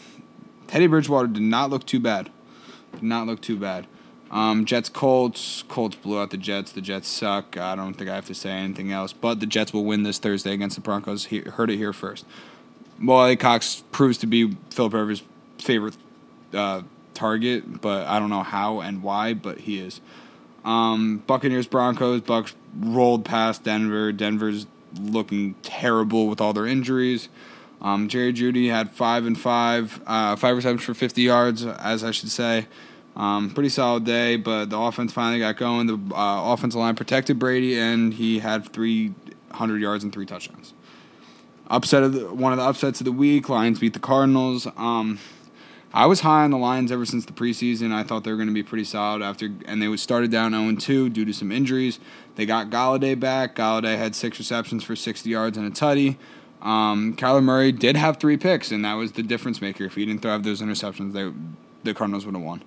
Teddy 0.68 0.88
Bridgewater 0.88 1.28
did 1.28 1.42
not 1.42 1.70
look 1.70 1.86
too 1.86 2.00
bad. 2.00 2.32
Did 2.94 3.04
not 3.04 3.28
look 3.28 3.42
too 3.42 3.58
bad. 3.58 3.88
Um, 4.30 4.66
Jets 4.66 4.90
Colts. 4.90 5.64
Colts 5.68 5.96
blew 5.96 6.20
out 6.20 6.32
the 6.32 6.38
Jets. 6.38 6.72
The 6.72 6.82
Jets 6.82 7.08
suck. 7.08 7.58
I 7.58 7.76
don't 7.76 7.94
think 7.94 8.10
I 8.10 8.16
have 8.16 8.26
to 8.28 8.36
say 8.36 8.52
anything 8.52 8.92
else. 8.92 9.14
But 9.14 9.40
the 9.40 9.46
Jets 9.46 9.74
will 9.74 9.86
win 9.86 10.04
this 10.04 10.18
Thursday 10.18 10.54
against 10.54 10.76
the 10.76 10.82
Broncos. 10.82 11.26
He 11.26 11.40
heard 11.40 11.70
it 11.70 11.78
here 11.78 11.94
first. 11.94 12.26
Molly 12.98 13.36
Cox 13.36 13.84
proves 13.92 14.18
to 14.20 14.28
be 14.28 14.58
Philip 14.72 14.94
Rivers' 14.94 15.24
favorite 15.60 15.96
uh, 16.54 16.82
target, 17.14 17.82
but 17.82 18.08
I 18.08 18.20
don't 18.20 18.30
know 18.30 18.44
how 18.44 18.80
and 18.80 19.04
why, 19.04 19.34
but 19.34 19.60
he 19.60 19.80
is. 19.80 20.02
Um, 20.66 21.24
Buccaneers 21.28 21.68
Broncos. 21.68 22.22
Bucks 22.22 22.56
rolled 22.78 23.24
past 23.24 23.64
Denver. 23.64 24.12
Denver's 24.12 24.68
looking 25.00 25.54
terrible 25.62 26.28
with 26.28 26.42
all 26.42 26.54
their 26.54 26.66
injuries. 26.66 27.30
Um, 27.82 28.08
Jerry 28.08 28.34
Jeudy 28.34 28.70
had 28.70 28.92
five 28.92 29.26
and 29.26 29.38
five, 29.38 30.02
uh, 30.08 30.36
five 30.36 30.56
receptions 30.56 30.84
for 30.84 30.94
50 30.94 31.22
yards, 31.22 31.66
as 31.66 32.04
I 32.04 32.12
should 32.12 32.30
say. 32.30 32.68
Um, 33.16 33.50
pretty 33.50 33.70
solid 33.70 34.04
day, 34.04 34.36
but 34.36 34.70
the 34.70 34.78
offense 34.78 35.12
finally 35.12 35.40
got 35.40 35.58
going. 35.58 35.88
The 35.88 36.16
uh, 36.16 36.54
offensive 36.54 36.80
line 36.80 36.96
protected 36.96 37.40
Brady, 37.40 37.80
and 37.80 38.14
he 38.14 38.40
had 38.40 38.72
300 38.72 39.82
yards 39.82 40.04
and 40.04 40.14
three 40.14 40.26
touchdowns. 40.26 40.74
Upset 41.70 42.04
of 42.04 42.14
the, 42.14 42.34
one 42.34 42.54
of 42.54 42.60
the 42.60 42.64
upsets 42.64 43.02
of 43.02 43.06
the 43.06 43.12
week. 43.12 43.50
Lions 43.50 43.80
beat 43.80 43.94
the 43.94 44.00
Cardinals. 44.00 44.68
Um, 44.78 45.20
I 45.94 46.06
was 46.06 46.20
high 46.20 46.44
on 46.44 46.52
the 46.52 46.58
Lions 46.58 46.92
ever 46.92 47.06
since 47.06 47.26
the 47.26 47.34
preseason. 47.34 47.92
I 47.92 48.04
thought 48.04 48.24
they 48.24 48.30
were 48.30 48.38
going 48.38 48.50
to 48.50 48.54
be 48.54 48.64
pretty 48.64 48.84
solid 48.84 49.24
after, 49.24 49.50
and 49.66 49.82
they 49.82 49.98
started 49.98 50.30
down 50.30 50.52
0 50.52 50.76
2 50.76 51.10
due 51.10 51.26
to 51.26 51.34
some 51.34 51.52
injuries. 51.52 52.00
They 52.36 52.46
got 52.46 52.70
Golladay 52.70 53.20
back. 53.20 53.56
Golladay 53.56 53.98
had 53.98 54.16
six 54.16 54.38
receptions 54.38 54.84
for 54.84 54.96
60 54.96 55.28
yards 55.28 55.58
and 55.58 55.66
a 55.66 55.72
tutty. 55.72 56.18
Um, 56.62 57.16
Kyler 57.16 57.44
Murray 57.44 57.72
did 57.72 57.96
have 57.96 58.18
three 58.18 58.38
picks, 58.38 58.72
and 58.72 58.84
that 58.84 58.96
was 58.96 59.14
the 59.14 59.24
difference 59.24 59.62
maker. 59.62 59.86
If 59.86 59.96
he 59.96 60.06
didn't 60.06 60.22
throw 60.22 60.32
out 60.32 60.44
those 60.44 60.62
interceptions, 60.62 61.14
they, 61.14 61.32
the 61.84 61.94
Cardinals 61.94 62.26
would 62.26 62.36
have 62.36 62.44
won. 62.44 62.64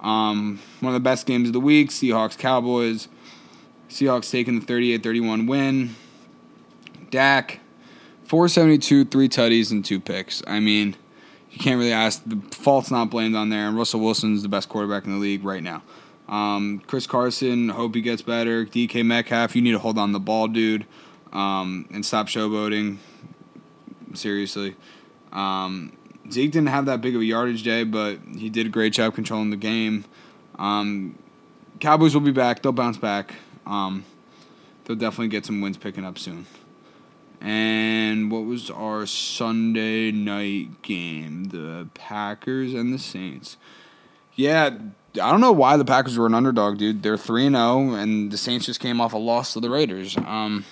Um, 0.00 0.60
one 0.80 0.94
of 0.94 0.94
the 0.94 1.04
best 1.04 1.26
games 1.26 1.48
of 1.48 1.52
the 1.52 1.60
week, 1.60 1.90
Seahawks 1.90 2.36
Cowboys. 2.36 3.08
Seahawks 3.88 4.30
taking 4.30 4.60
the 4.60 4.66
38 4.66 5.02
31 5.02 5.46
win. 5.46 5.96
Dak, 7.10 7.60
472, 8.24 9.06
three 9.06 9.28
tutties, 9.28 9.72
and 9.72 9.84
two 9.84 10.00
picks. 10.00 10.42
I 10.46 10.60
mean, 10.60 10.96
you 11.50 11.58
can't 11.58 11.78
really 11.78 11.92
ask. 11.92 12.22
The 12.24 12.40
fault's 12.54 12.90
not 12.90 13.10
blamed 13.10 13.34
on 13.34 13.50
there, 13.50 13.66
and 13.66 13.76
Russell 13.76 14.00
Wilson's 14.00 14.42
the 14.42 14.48
best 14.48 14.68
quarterback 14.68 15.04
in 15.04 15.12
the 15.12 15.18
league 15.18 15.44
right 15.44 15.62
now. 15.62 15.82
Um, 16.28 16.80
Chris 16.86 17.08
Carson, 17.08 17.70
hope 17.70 17.96
he 17.96 18.00
gets 18.00 18.22
better. 18.22 18.64
DK 18.64 19.04
Metcalf, 19.04 19.56
you 19.56 19.62
need 19.62 19.72
to 19.72 19.80
hold 19.80 19.98
on 19.98 20.12
the 20.12 20.20
ball, 20.20 20.46
dude, 20.46 20.86
um, 21.32 21.88
and 21.92 22.06
stop 22.06 22.28
showboating. 22.28 22.98
Seriously. 24.14 24.76
Um, 25.32 25.96
Zeke 26.30 26.50
didn't 26.50 26.68
have 26.68 26.86
that 26.86 27.00
big 27.00 27.14
of 27.14 27.20
a 27.20 27.24
yardage 27.24 27.62
day, 27.62 27.84
but 27.84 28.18
he 28.36 28.50
did 28.50 28.66
a 28.66 28.68
great 28.68 28.92
job 28.92 29.14
controlling 29.14 29.50
the 29.50 29.56
game. 29.56 30.04
Um, 30.58 31.18
Cowboys 31.80 32.14
will 32.14 32.20
be 32.20 32.32
back. 32.32 32.62
They'll 32.62 32.72
bounce 32.72 32.98
back. 32.98 33.34
Um, 33.66 34.04
they'll 34.84 34.96
definitely 34.96 35.28
get 35.28 35.46
some 35.46 35.60
wins 35.60 35.76
picking 35.76 36.04
up 36.04 36.18
soon. 36.18 36.46
And 37.40 38.30
what 38.30 38.44
was 38.44 38.70
our 38.70 39.06
Sunday 39.06 40.12
night 40.12 40.82
game? 40.82 41.44
The 41.44 41.88
Packers 41.94 42.74
and 42.74 42.92
the 42.92 42.98
Saints. 42.98 43.56
Yeah, 44.34 44.66
I 45.14 45.30
don't 45.30 45.40
know 45.40 45.52
why 45.52 45.76
the 45.76 45.84
Packers 45.84 46.18
were 46.18 46.26
an 46.26 46.34
underdog, 46.34 46.78
dude. 46.78 47.02
They're 47.02 47.16
3 47.16 47.48
0, 47.48 47.94
and 47.94 48.30
the 48.30 48.36
Saints 48.36 48.66
just 48.66 48.78
came 48.78 49.00
off 49.00 49.14
a 49.14 49.18
loss 49.18 49.54
to 49.54 49.60
the 49.60 49.70
Raiders. 49.70 50.16
Um, 50.18 50.66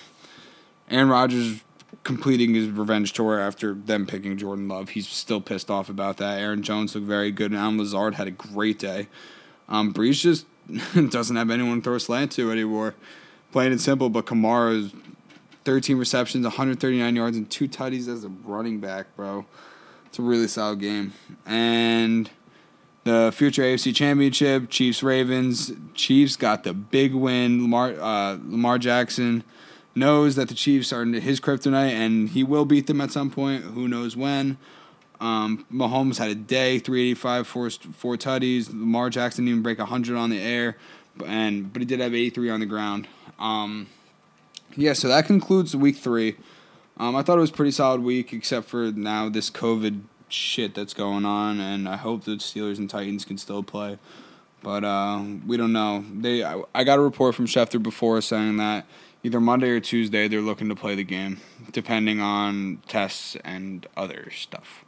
Aaron 0.89 1.09
Rodgers 1.09 1.61
completing 2.09 2.55
his 2.55 2.67
revenge 2.67 3.13
tour 3.13 3.39
after 3.39 3.75
them 3.75 4.07
picking 4.07 4.35
Jordan 4.35 4.67
Love. 4.67 4.89
He's 4.89 5.07
still 5.07 5.39
pissed 5.39 5.69
off 5.69 5.89
about 5.89 6.17
that. 6.17 6.39
Aaron 6.39 6.63
Jones 6.63 6.95
looked 6.95 7.05
very 7.05 7.29
good, 7.29 7.51
and 7.51 7.59
Allen 7.59 7.77
Lazard 7.77 8.15
had 8.15 8.25
a 8.25 8.31
great 8.31 8.79
day. 8.79 9.07
Um, 9.67 9.93
Brees 9.93 10.19
just 10.19 10.47
doesn't 11.11 11.35
have 11.35 11.51
anyone 11.51 11.81
to 11.81 11.83
throw 11.83 11.93
a 11.93 11.99
slant 11.99 12.31
to 12.31 12.51
anymore. 12.51 12.95
Plain 13.51 13.73
and 13.73 13.79
simple, 13.79 14.09
but 14.09 14.25
Kamara's 14.25 14.91
13 15.65 15.99
receptions, 15.99 16.45
139 16.45 17.15
yards, 17.15 17.37
and 17.37 17.47
two 17.47 17.67
tutties 17.67 18.07
as 18.07 18.23
a 18.23 18.29
running 18.43 18.79
back, 18.79 19.15
bro. 19.15 19.45
It's 20.07 20.17
a 20.17 20.23
really 20.23 20.47
solid 20.47 20.79
game. 20.79 21.13
And 21.45 22.27
the 23.03 23.31
future 23.35 23.61
AFC 23.61 23.93
Championship, 23.93 24.71
Chiefs 24.71 25.03
Ravens. 25.03 25.73
Chiefs 25.93 26.37
got 26.37 26.63
the 26.63 26.73
big 26.73 27.13
win. 27.13 27.61
Lamar 27.61 27.93
uh, 27.99 28.31
Lamar 28.31 28.79
Jackson 28.79 29.43
knows 29.99 30.35
that 30.35 30.47
the 30.47 30.55
Chiefs 30.55 30.91
are 30.91 31.05
his 31.05 31.39
kryptonite, 31.39 31.91
and 31.91 32.29
he 32.29 32.43
will 32.43 32.65
beat 32.65 32.87
them 32.87 33.01
at 33.01 33.11
some 33.11 33.29
point. 33.29 33.63
Who 33.63 33.87
knows 33.87 34.15
when? 34.15 34.57
Um, 35.19 35.65
Mahomes 35.71 36.17
had 36.17 36.29
a 36.29 36.35
day, 36.35 36.79
385, 36.79 37.47
four, 37.47 37.69
four 37.69 38.15
tutties. 38.15 38.69
Lamar 38.69 39.09
Jackson 39.09 39.45
didn't 39.45 39.51
even 39.55 39.63
break 39.63 39.77
100 39.79 40.15
on 40.15 40.29
the 40.29 40.39
air, 40.39 40.77
and 41.25 41.71
but 41.71 41.81
he 41.81 41.85
did 41.85 41.99
have 41.99 42.15
83 42.15 42.49
on 42.49 42.59
the 42.61 42.65
ground. 42.65 43.07
Um, 43.37 43.87
yeah, 44.75 44.93
so 44.93 45.07
that 45.09 45.25
concludes 45.25 45.75
week 45.75 45.97
three. 45.97 46.35
Um, 46.97 47.15
I 47.15 47.21
thought 47.21 47.37
it 47.37 47.41
was 47.41 47.51
pretty 47.51 47.71
solid 47.71 48.01
week, 48.01 48.33
except 48.33 48.67
for 48.67 48.91
now 48.91 49.29
this 49.29 49.49
COVID 49.49 50.01
shit 50.29 50.75
that's 50.75 50.93
going 50.93 51.25
on, 51.25 51.59
and 51.59 51.87
I 51.87 51.97
hope 51.97 52.23
the 52.23 52.33
Steelers 52.33 52.77
and 52.77 52.89
Titans 52.89 53.25
can 53.25 53.37
still 53.37 53.63
play. 53.63 53.97
But 54.61 54.83
uh, 54.83 55.23
we 55.45 55.57
don't 55.57 55.71
know. 55.71 56.03
They 56.13 56.43
I, 56.43 56.61
I 56.75 56.83
got 56.83 56.99
a 56.99 57.01
report 57.01 57.35
from 57.35 57.45
Schefter 57.45 57.81
before 57.81 58.19
saying 58.21 58.57
that 58.57 58.85
either 59.23 59.39
Monday 59.39 59.69
or 59.69 59.79
Tuesday 59.79 60.27
they're 60.27 60.41
looking 60.41 60.69
to 60.69 60.75
play 60.75 60.95
the 60.95 61.03
game, 61.03 61.39
depending 61.71 62.19
on 62.19 62.81
tests 62.87 63.35
and 63.43 63.85
other 63.97 64.29
stuff. 64.31 64.85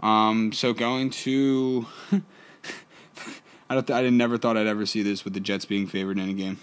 Um, 0.00 0.52
so 0.52 0.72
going 0.72 1.10
to, 1.10 1.86
I 3.70 3.74
don't. 3.74 3.90
I 3.90 4.08
never 4.10 4.36
thought 4.36 4.56
I'd 4.56 4.66
ever 4.66 4.84
see 4.84 5.02
this 5.02 5.24
with 5.24 5.34
the 5.34 5.40
Jets 5.40 5.64
being 5.64 5.86
favored 5.86 6.18
in 6.18 6.28
a 6.28 6.34
game. 6.34 6.58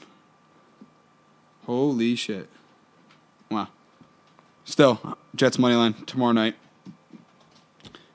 Holy 1.66 2.16
shit! 2.16 2.50
Wow. 3.50 3.70
Still, 4.66 5.18
Jets 5.36 5.58
money 5.58 5.76
line 5.76 5.94
tomorrow 6.06 6.32
night. 6.32 6.56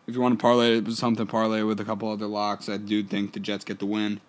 If 0.06 0.14
you 0.14 0.20
want 0.22 0.38
to 0.38 0.42
parlay 0.42 0.82
something, 0.90 1.26
parlay 1.26 1.62
with 1.62 1.80
a 1.80 1.84
couple 1.84 2.10
other 2.10 2.26
locks. 2.26 2.68
I 2.68 2.78
do 2.78 3.02
think 3.02 3.34
the 3.34 3.40
Jets 3.40 3.64
get 3.64 3.78
the 3.78 3.86
win. 3.86 4.20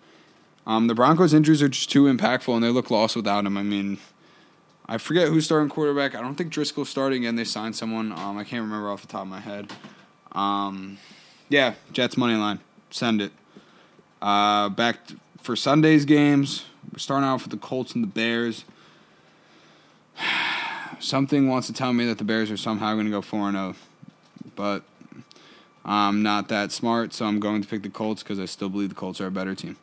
Um, 0.66 0.88
the 0.88 0.94
Broncos' 0.94 1.32
injuries 1.32 1.62
are 1.62 1.68
just 1.68 1.90
too 1.90 2.04
impactful, 2.04 2.54
and 2.54 2.62
they 2.62 2.68
look 2.68 2.90
lost 2.90 3.16
without 3.16 3.46
him. 3.46 3.56
I 3.56 3.62
mean, 3.62 3.98
I 4.90 4.98
forget 4.98 5.28
who's 5.28 5.46
starting 5.46 5.70
quarterback. 5.70 6.14
I 6.14 6.20
don't 6.20 6.34
think 6.34 6.52
Driskel's 6.52 6.90
starting, 6.90 7.24
and 7.24 7.38
they 7.38 7.44
signed 7.44 7.76
someone. 7.76 8.12
Um, 8.12 8.36
I 8.36 8.44
can't 8.44 8.62
remember 8.62 8.90
off 8.90 9.00
the 9.00 9.06
top 9.06 9.22
of 9.22 9.28
my 9.28 9.40
head. 9.40 9.72
Um, 10.32 10.98
yeah, 11.48 11.74
Jets 11.92 12.16
money 12.16 12.34
line. 12.34 12.58
Send 12.90 13.22
it. 13.22 13.32
Uh, 14.20 14.68
back 14.68 14.98
for 15.40 15.56
Sunday's 15.56 16.04
games. 16.04 16.64
We're 16.92 16.98
starting 16.98 17.26
off 17.26 17.44
with 17.44 17.52
the 17.52 17.56
Colts 17.56 17.94
and 17.94 18.02
the 18.02 18.08
Bears 18.08 18.64
something 20.98 21.48
wants 21.48 21.66
to 21.66 21.72
tell 21.72 21.92
me 21.92 22.06
that 22.06 22.18
the 22.18 22.24
Bears 22.24 22.50
are 22.50 22.56
somehow 22.56 22.94
going 22.94 23.06
to 23.06 23.10
go 23.10 23.22
4 23.22 23.50
0. 23.50 23.74
But 24.56 24.82
I'm 25.84 26.22
not 26.22 26.48
that 26.48 26.72
smart, 26.72 27.12
so 27.14 27.26
I'm 27.26 27.40
going 27.40 27.62
to 27.62 27.68
pick 27.68 27.82
the 27.82 27.90
Colts 27.90 28.22
because 28.22 28.38
I 28.38 28.44
still 28.44 28.68
believe 28.68 28.90
the 28.90 28.94
Colts 28.94 29.20
are 29.20 29.26
a 29.26 29.30
better 29.30 29.54
team. 29.54 29.76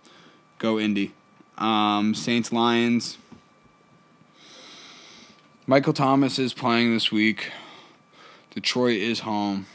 Go 0.60 0.80
Indy. 0.80 1.14
Um, 1.58 2.14
Saints 2.14 2.52
Lions. 2.52 3.18
Michael 5.70 5.92
Thomas 5.92 6.40
is 6.40 6.54
playing 6.54 6.94
this 6.94 7.12
week. 7.12 7.52
Detroit 8.52 9.02
is 9.02 9.20
home. 9.20 9.66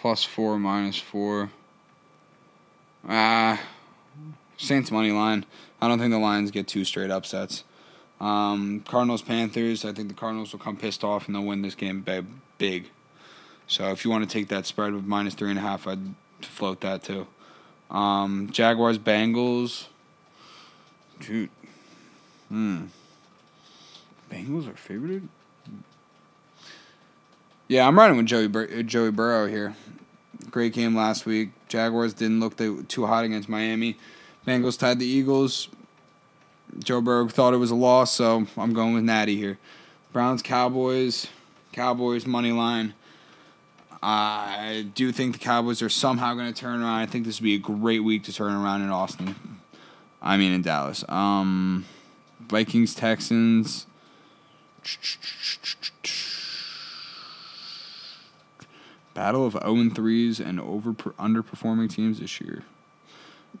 Plus 0.00 0.24
four, 0.24 0.58
minus 0.58 0.98
four. 0.98 1.50
Ah, 3.08 3.60
Saints 4.56 4.90
money 4.90 5.12
line. 5.12 5.46
I 5.80 5.86
don't 5.86 6.00
think 6.00 6.10
the 6.10 6.18
Lions 6.18 6.50
get 6.50 6.66
two 6.66 6.84
straight 6.84 7.08
upsets. 7.08 7.62
Um, 8.20 8.82
Cardinals 8.84 9.22
Panthers. 9.22 9.84
I 9.84 9.92
think 9.92 10.08
the 10.08 10.14
Cardinals 10.14 10.50
will 10.50 10.58
come 10.58 10.76
pissed 10.76 11.04
off 11.04 11.28
and 11.28 11.36
they'll 11.36 11.44
win 11.44 11.62
this 11.62 11.76
game 11.76 12.04
big. 12.58 12.90
So 13.68 13.92
if 13.92 14.04
you 14.04 14.10
want 14.10 14.28
to 14.28 14.32
take 14.38 14.48
that 14.48 14.66
spread 14.66 14.92
with 14.92 15.04
minus 15.04 15.34
three 15.34 15.50
and 15.50 15.58
a 15.60 15.62
half, 15.62 15.86
I'd 15.86 16.14
float 16.40 16.80
that 16.80 17.04
too. 17.04 17.28
Um, 17.92 18.50
Jaguars 18.50 18.98
Bengals. 18.98 19.86
Dude. 21.20 21.50
Hmm. 22.48 22.86
Bengals 24.30 24.68
are 24.68 24.76
favored. 24.76 25.28
Yeah, 27.68 27.86
I'm 27.86 27.98
riding 27.98 28.16
with 28.16 28.26
Joey 28.26 28.48
Bur- 28.48 28.82
Joey 28.82 29.10
Burrow 29.10 29.46
here. 29.46 29.74
Great 30.50 30.72
game 30.72 30.96
last 30.96 31.26
week. 31.26 31.50
Jaguars 31.68 32.14
didn't 32.14 32.40
look 32.40 32.56
too 32.88 33.06
hot 33.06 33.24
against 33.24 33.48
Miami. 33.48 33.96
Bengals 34.46 34.78
tied 34.78 34.98
the 34.98 35.06
Eagles. 35.06 35.68
Joe 36.82 37.00
Burrow 37.00 37.28
thought 37.28 37.54
it 37.54 37.58
was 37.58 37.70
a 37.70 37.74
loss, 37.74 38.12
so 38.12 38.46
I'm 38.56 38.72
going 38.72 38.94
with 38.94 39.04
Natty 39.04 39.36
here. 39.36 39.58
Browns, 40.12 40.42
Cowboys, 40.42 41.26
Cowboys 41.72 42.26
money 42.26 42.52
line. 42.52 42.94
I 44.02 44.86
do 44.94 45.12
think 45.12 45.34
the 45.34 45.38
Cowboys 45.38 45.82
are 45.82 45.88
somehow 45.88 46.34
going 46.34 46.52
to 46.52 46.58
turn 46.58 46.80
around. 46.80 47.00
I 47.00 47.06
think 47.06 47.26
this 47.26 47.40
would 47.40 47.44
be 47.44 47.54
a 47.54 47.58
great 47.58 48.00
week 48.00 48.22
to 48.24 48.32
turn 48.32 48.52
around 48.52 48.82
in 48.82 48.90
Austin. 48.90 49.34
I 50.22 50.36
mean, 50.36 50.52
in 50.52 50.62
Dallas. 50.62 51.04
Um, 51.08 51.84
Vikings, 52.40 52.94
Texans. 52.94 53.86
Battle 59.14 59.46
of 59.46 59.54
0 59.54 59.64
and 59.76 59.94
3s 59.94 60.38
and 60.38 60.60
over 60.60 60.92
underperforming 60.92 61.90
teams 61.90 62.20
this 62.20 62.40
year. 62.40 62.62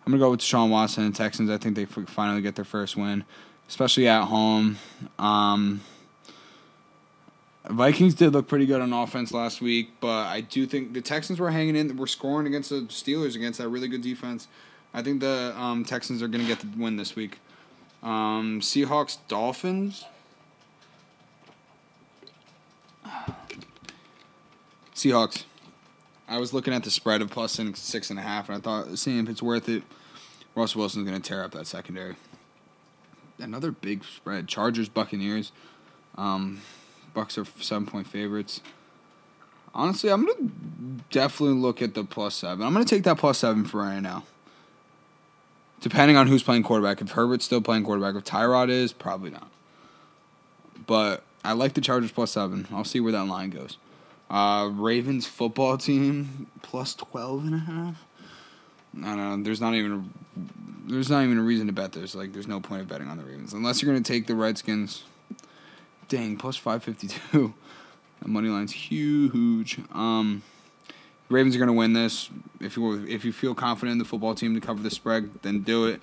I'm 0.06 0.12
gonna 0.12 0.18
go 0.18 0.30
with 0.30 0.42
Sean 0.42 0.70
Watson 0.70 1.04
and 1.04 1.14
Texans. 1.14 1.50
I 1.50 1.58
think 1.58 1.74
they 1.74 1.84
finally 1.84 2.42
get 2.42 2.54
their 2.54 2.64
first 2.64 2.96
win, 2.96 3.24
especially 3.68 4.06
at 4.06 4.24
home. 4.24 4.78
Um, 5.18 5.80
Vikings 7.68 8.14
did 8.14 8.32
look 8.32 8.48
pretty 8.48 8.66
good 8.66 8.80
on 8.80 8.92
offense 8.92 9.32
last 9.32 9.60
week, 9.60 9.90
but 10.00 10.26
I 10.26 10.40
do 10.40 10.66
think 10.66 10.94
the 10.94 11.02
Texans 11.02 11.38
were 11.38 11.50
hanging 11.50 11.76
in. 11.76 11.96
We're 11.96 12.06
scoring 12.06 12.46
against 12.46 12.70
the 12.70 12.82
Steelers 12.82 13.36
against 13.36 13.58
that 13.58 13.68
really 13.68 13.88
good 13.88 14.00
defense. 14.00 14.48
I 14.94 15.02
think 15.02 15.20
the 15.20 15.54
um, 15.56 15.84
Texans 15.84 16.22
are 16.22 16.28
going 16.28 16.40
to 16.40 16.48
get 16.48 16.60
the 16.60 16.68
win 16.82 16.96
this 16.96 17.14
week. 17.14 17.38
Um, 18.02 18.60
Seahawks 18.60 19.18
Dolphins. 19.28 20.04
Seahawks. 24.98 25.44
I 26.28 26.38
was 26.38 26.52
looking 26.52 26.74
at 26.74 26.82
the 26.82 26.90
spread 26.90 27.22
of 27.22 27.28
and 27.28 27.30
plus 27.30 27.60
six 27.74 28.10
and 28.10 28.18
a 28.18 28.22
half, 28.22 28.48
and 28.48 28.58
I 28.58 28.60
thought, 28.60 28.98
seeing 28.98 29.20
if 29.20 29.28
it's 29.28 29.42
worth 29.42 29.68
it. 29.68 29.84
Russell 30.56 30.80
Wilson's 30.80 31.08
going 31.08 31.20
to 31.22 31.26
tear 31.26 31.44
up 31.44 31.52
that 31.52 31.68
secondary. 31.68 32.16
Another 33.38 33.70
big 33.70 34.02
spread. 34.02 34.48
Chargers, 34.48 34.88
Buccaneers. 34.88 35.52
Um, 36.16 36.62
Bucks 37.14 37.38
are 37.38 37.44
seven 37.60 37.86
point 37.86 38.08
favorites. 38.08 38.60
Honestly, 39.72 40.10
I'm 40.10 40.26
going 40.26 40.48
to 40.48 41.04
definitely 41.10 41.54
look 41.54 41.80
at 41.80 41.94
the 41.94 42.02
plus 42.02 42.34
seven. 42.34 42.66
I'm 42.66 42.74
going 42.74 42.84
to 42.84 42.92
take 42.92 43.04
that 43.04 43.18
plus 43.18 43.38
seven 43.38 43.64
for 43.64 43.78
right 43.78 44.00
now. 44.00 44.24
Depending 45.80 46.16
on 46.16 46.26
who's 46.26 46.42
playing 46.42 46.64
quarterback. 46.64 47.00
If 47.00 47.12
Herbert's 47.12 47.44
still 47.44 47.60
playing 47.60 47.84
quarterback, 47.84 48.16
if 48.16 48.24
Tyrod 48.24 48.68
is, 48.68 48.92
probably 48.92 49.30
not. 49.30 49.48
But 50.88 51.22
I 51.44 51.52
like 51.52 51.74
the 51.74 51.80
Chargers 51.80 52.10
plus 52.10 52.32
seven. 52.32 52.66
I'll 52.72 52.84
see 52.84 52.98
where 52.98 53.12
that 53.12 53.26
line 53.26 53.50
goes. 53.50 53.76
Uh, 54.30 54.70
Ravens 54.72 55.26
football 55.26 55.78
team 55.78 56.48
plus 56.62 56.94
12 56.94 57.46
and 57.46 57.54
a 57.54 57.58
half. 57.58 58.04
Don't 58.94 59.16
know. 59.16 59.42
There's 59.42 59.60
not 59.60 59.74
even 59.74 59.92
a, 59.92 60.90
there's 60.90 61.10
not 61.10 61.24
even 61.24 61.38
a 61.38 61.42
reason 61.42 61.66
to 61.66 61.72
bet 61.72 61.92
this. 61.92 62.14
Like, 62.14 62.32
there's 62.32 62.46
no 62.46 62.60
point 62.60 62.82
of 62.82 62.88
betting 62.88 63.08
on 63.08 63.16
the 63.16 63.24
Ravens 63.24 63.52
unless 63.52 63.80
you're 63.80 63.90
going 63.90 64.02
to 64.02 64.12
take 64.12 64.26
the 64.26 64.34
Redskins. 64.34 65.04
Dang, 66.08 66.36
plus 66.36 66.56
552. 66.56 67.54
The 68.20 68.26
money 68.26 68.48
line's 68.48 68.72
huge. 68.72 69.78
Um, 69.92 70.42
Ravens 71.28 71.54
are 71.54 71.58
going 71.60 71.68
to 71.68 71.72
win 71.72 71.92
this. 71.92 72.30
If 72.60 72.76
you 72.76 73.06
if 73.06 73.24
you 73.24 73.32
feel 73.32 73.54
confident 73.54 73.92
in 73.92 73.98
the 73.98 74.04
football 74.04 74.34
team 74.34 74.54
to 74.54 74.60
cover 74.60 74.82
the 74.82 74.90
spread, 74.90 75.30
then 75.42 75.62
do 75.62 75.86
it. 75.86 76.00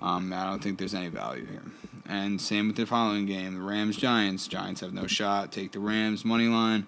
Um, 0.00 0.32
I 0.32 0.46
don't 0.46 0.62
think 0.62 0.78
there's 0.78 0.94
any 0.94 1.08
value 1.08 1.44
here. 1.44 1.64
And 2.08 2.40
same 2.40 2.68
with 2.68 2.76
the 2.76 2.86
following 2.86 3.26
game, 3.26 3.56
the 3.56 3.60
Rams 3.60 3.98
Giants. 3.98 4.48
Giants 4.48 4.80
have 4.80 4.94
no 4.94 5.06
shot. 5.06 5.52
Take 5.52 5.72
the 5.72 5.80
Rams 5.80 6.24
money 6.24 6.48
line 6.48 6.86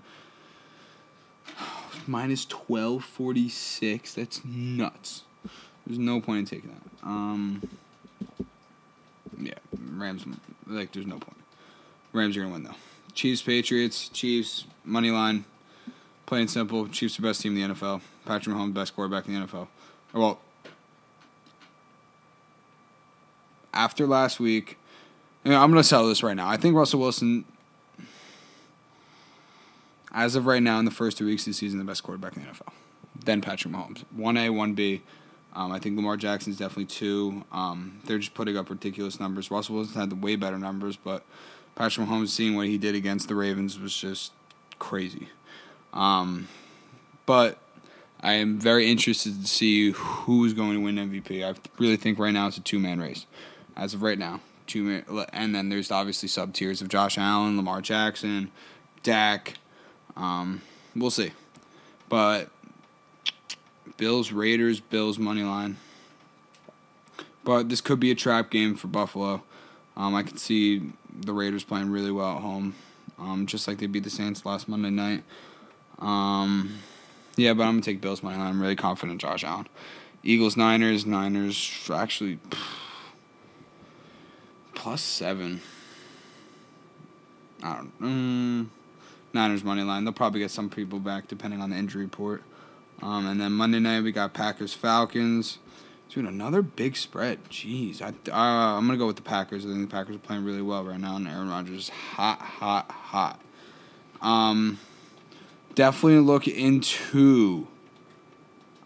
minus 2.08 2.44
1246. 2.48 4.14
That's 4.14 4.44
nuts. 4.44 5.22
There's 5.86 5.98
no 5.98 6.20
point 6.20 6.40
in 6.40 6.44
taking 6.46 6.70
that. 6.70 7.06
Um, 7.06 7.68
yeah, 9.40 9.54
Rams, 9.96 10.24
like, 10.66 10.92
there's 10.92 11.06
no 11.06 11.18
point. 11.18 11.38
Rams 12.12 12.36
are 12.36 12.40
going 12.40 12.52
to 12.52 12.54
win, 12.54 12.62
though. 12.64 12.78
Chiefs, 13.14 13.42
Patriots, 13.42 14.08
Chiefs, 14.08 14.64
money 14.84 15.10
line. 15.10 15.44
Plain 16.26 16.42
and 16.42 16.50
simple. 16.50 16.88
Chiefs 16.88 17.18
are 17.18 17.22
the 17.22 17.28
best 17.28 17.42
team 17.42 17.56
in 17.56 17.68
the 17.68 17.74
NFL. 17.74 18.00
Patrick 18.24 18.56
Mahomes, 18.56 18.74
best 18.74 18.94
quarterback 18.94 19.26
in 19.26 19.34
the 19.34 19.46
NFL. 19.46 19.68
Well, 20.12 20.40
after 23.74 24.06
last 24.06 24.38
week, 24.38 24.78
you 25.44 25.50
know, 25.50 25.60
I'm 25.60 25.70
going 25.70 25.82
to 25.82 25.88
sell 25.88 26.06
this 26.06 26.22
right 26.22 26.36
now. 26.36 26.48
I 26.48 26.56
think 26.56 26.76
Russell 26.76 27.00
Wilson 27.00 27.44
as 30.12 30.36
of 30.36 30.46
right 30.46 30.62
now, 30.62 30.78
in 30.78 30.84
the 30.84 30.90
first 30.90 31.18
two 31.18 31.26
weeks 31.26 31.42
of 31.42 31.46
the 31.46 31.54
season, 31.54 31.78
the 31.78 31.84
best 31.84 32.02
quarterback 32.02 32.36
in 32.36 32.42
the 32.42 32.48
NFL. 32.48 32.72
Then 33.24 33.40
Patrick 33.40 33.72
Mahomes. 33.72 34.04
1A, 34.16 34.50
1B. 34.50 35.00
Um, 35.54 35.70
I 35.70 35.78
think 35.78 35.96
Lamar 35.96 36.16
Jackson's 36.16 36.56
definitely 36.56 36.86
two. 36.86 37.44
Um, 37.52 38.00
they're 38.04 38.18
just 38.18 38.34
putting 38.34 38.56
up 38.56 38.70
ridiculous 38.70 39.20
numbers. 39.20 39.50
Russell 39.50 39.76
Wilson 39.76 40.00
had 40.00 40.10
the 40.10 40.16
way 40.16 40.36
better 40.36 40.58
numbers, 40.58 40.96
but 40.96 41.24
Patrick 41.74 42.06
Mahomes, 42.06 42.28
seeing 42.28 42.56
what 42.56 42.68
he 42.68 42.78
did 42.78 42.94
against 42.94 43.28
the 43.28 43.34
Ravens, 43.34 43.78
was 43.78 43.94
just 43.94 44.32
crazy. 44.78 45.28
Um, 45.92 46.48
but 47.26 47.58
I 48.20 48.34
am 48.34 48.58
very 48.58 48.90
interested 48.90 49.40
to 49.40 49.46
see 49.46 49.90
who's 49.90 50.54
going 50.54 50.74
to 50.74 50.80
win 50.80 50.96
MVP. 50.96 51.44
I 51.44 51.54
really 51.78 51.96
think 51.96 52.18
right 52.18 52.32
now 52.32 52.46
it's 52.46 52.56
a 52.56 52.62
two 52.62 52.78
man 52.78 53.00
race. 53.00 53.26
As 53.76 53.94
of 53.94 54.02
right 54.02 54.18
now, 54.18 54.40
two 54.66 54.82
man, 54.84 55.26
and 55.32 55.54
then 55.54 55.68
there's 55.68 55.90
obviously 55.90 56.28
sub 56.28 56.54
tiers 56.54 56.80
of 56.80 56.88
Josh 56.88 57.18
Allen, 57.18 57.56
Lamar 57.56 57.80
Jackson, 57.80 58.50
Dak, 59.02 59.54
um, 60.16 60.60
we'll 60.94 61.10
see. 61.10 61.32
But 62.08 62.50
Bills, 63.96 64.32
Raiders, 64.32 64.80
Bills 64.80 65.18
money 65.18 65.42
line. 65.42 65.76
But 67.44 67.68
this 67.68 67.80
could 67.80 68.00
be 68.00 68.10
a 68.10 68.14
trap 68.14 68.50
game 68.50 68.76
for 68.76 68.88
Buffalo. 68.88 69.42
Um, 69.96 70.14
I 70.14 70.22
can 70.22 70.36
see 70.36 70.82
the 71.20 71.32
Raiders 71.32 71.64
playing 71.64 71.90
really 71.90 72.12
well 72.12 72.36
at 72.36 72.42
home. 72.42 72.74
um, 73.18 73.46
just 73.46 73.68
like 73.68 73.78
they 73.78 73.86
beat 73.86 74.04
the 74.04 74.10
Saints 74.10 74.44
last 74.46 74.68
Monday 74.68 74.90
night. 74.90 75.22
Um, 75.98 76.78
yeah, 77.36 77.52
but 77.54 77.64
I'm 77.64 77.74
gonna 77.74 77.82
take 77.82 78.00
Bills 78.00 78.22
money 78.22 78.36
line. 78.36 78.48
I'm 78.48 78.60
really 78.60 78.76
confident 78.76 79.20
Josh 79.20 79.44
Allen. 79.44 79.66
Eagles, 80.22 80.56
Niners, 80.56 81.04
Niners 81.06 81.90
actually 81.92 82.38
plus 84.74 85.02
seven. 85.02 85.60
I 87.62 87.76
don't. 87.76 87.92
Um, 88.00 88.70
Niners 89.34 89.64
money 89.64 89.82
line. 89.82 90.04
They'll 90.04 90.12
probably 90.12 90.40
get 90.40 90.50
some 90.50 90.68
people 90.68 90.98
back 90.98 91.28
depending 91.28 91.60
on 91.60 91.70
the 91.70 91.76
injury 91.76 92.02
report. 92.02 92.42
Um, 93.02 93.26
and 93.26 93.40
then 93.40 93.52
Monday 93.52 93.80
night 93.80 94.02
we 94.02 94.12
got 94.12 94.32
Packers 94.32 94.72
Falcons. 94.72 95.58
Dude, 96.08 96.26
another 96.26 96.60
big 96.60 96.96
spread. 96.96 97.42
Jeez, 97.48 98.02
I 98.02 98.08
uh, 98.08 98.76
I'm 98.76 98.86
gonna 98.86 98.98
go 98.98 99.06
with 99.06 99.16
the 99.16 99.22
Packers. 99.22 99.64
I 99.64 99.68
think 99.68 99.88
the 99.88 99.96
Packers 99.96 100.16
are 100.16 100.18
playing 100.18 100.44
really 100.44 100.60
well 100.60 100.84
right 100.84 101.00
now, 101.00 101.16
and 101.16 101.26
Aaron 101.26 101.48
Rodgers 101.48 101.78
is 101.78 101.88
hot, 101.88 102.38
hot, 102.38 102.90
hot. 102.90 103.40
Um, 104.20 104.78
definitely 105.74 106.20
look 106.20 106.46
into. 106.46 107.66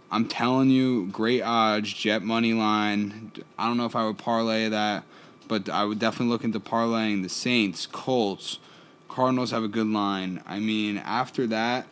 I'm 0.08 0.28
telling 0.28 0.70
you, 0.70 1.06
great 1.08 1.42
odds, 1.42 1.92
Jet 1.92 2.22
money 2.22 2.52
line. 2.52 3.32
I 3.58 3.66
don't 3.66 3.76
know 3.76 3.86
if 3.86 3.96
I 3.96 4.06
would 4.06 4.18
parlay 4.18 4.68
that, 4.68 5.02
but 5.48 5.68
I 5.68 5.84
would 5.84 5.98
definitely 5.98 6.28
look 6.28 6.44
into 6.44 6.60
parlaying 6.60 7.24
the 7.24 7.28
Saints, 7.28 7.86
Colts, 7.86 8.60
Cardinals 9.08 9.50
have 9.50 9.62
a 9.62 9.68
good 9.68 9.86
line. 9.86 10.42
I 10.46 10.58
mean, 10.58 10.98
after 10.98 11.46
that, 11.48 11.86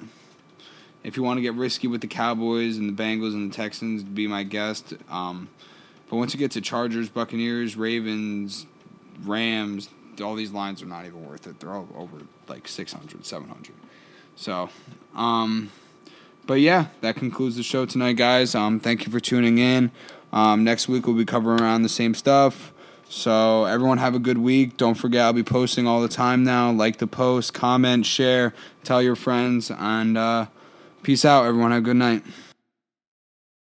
if 1.03 1.17
you 1.17 1.23
want 1.23 1.39
to 1.39 1.43
get 1.43 1.55
risky 1.55 1.87
with 1.87 2.01
the 2.01 2.07
Cowboys 2.07 2.77
and 2.77 2.89
the 2.89 3.03
Bengals 3.03 3.35
and 3.35 3.51
the 3.53 3.55
Texans, 3.55 4.03
be 4.03 4.27
my 4.27 4.43
guest. 4.43 4.95
Um, 5.11 5.49
but 6.11 6.17
once 6.17 6.35
you 6.35 6.39
get 6.39 6.51
to 6.53 6.61
Chargers, 6.61 7.09
Buccaneers, 7.09 7.77
Ravens, 7.77 8.67
Rams, 9.23 9.89
all 10.23 10.35
these 10.35 10.53
lines 10.53 10.83
are 10.83 10.87
not 10.87 11.07
even 11.07 11.27
worth 11.27 11.47
it. 11.47 11.61
They're 11.61 11.73
all 11.73 11.89
over 11.97 12.19
like 12.49 12.69
600, 12.69 13.25
700. 13.25 13.75
So, 14.37 14.69
um, 15.15 15.71
but 16.47 16.55
yeah, 16.55 16.87
that 17.01 17.17
concludes 17.17 17.57
the 17.57 17.63
show 17.63 17.87
tonight, 17.87 18.15
guys. 18.15 18.55
Um, 18.55 18.81
thank 18.81 19.07
you 19.07 19.13
for 19.13 19.21
tuning 19.21 19.59
in. 19.59 19.91
Um, 20.33 20.65
next 20.65 20.89
week 20.89 21.07
we'll 21.07 21.17
be 21.17 21.25
covering 21.25 21.61
around 21.61 21.83
the 21.83 21.89
same 21.89 22.15
stuff. 22.15 22.74
So 23.15 23.65
everyone 23.65 23.99
have 23.99 24.17
a 24.17 24.19
good 24.19 24.39
week. 24.39 24.77
Don't 24.77 24.97
forget 24.97 25.23
I'll 25.23 25.33
be 25.33 25.45
posting 25.45 25.87
all 25.87 26.03
the 26.03 26.09
time 26.09 26.43
now. 26.43 26.73
Like 26.73 26.99
the 26.99 27.07
post, 27.07 27.55
comment, 27.55 28.05
share, 28.05 28.53
tell 28.83 29.01
your 29.01 29.15
friends, 29.15 29.71
and 29.71 30.19
uh, 30.19 30.47
peace 31.05 31.25
out. 31.25 31.47
Everyone 31.47 31.71
have 31.71 31.83
a 31.83 31.85
good 31.85 31.97
night. 31.97 32.25